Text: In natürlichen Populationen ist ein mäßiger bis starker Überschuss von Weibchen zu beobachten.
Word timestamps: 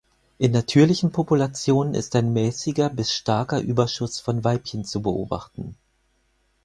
In 0.39 0.51
natürlichen 0.51 1.11
Populationen 1.11 1.93
ist 1.93 2.15
ein 2.15 2.33
mäßiger 2.33 2.89
bis 2.89 3.13
starker 3.13 3.59
Überschuss 3.61 4.19
von 4.19 4.43
Weibchen 4.43 4.83
zu 4.83 5.03
beobachten. 5.03 5.75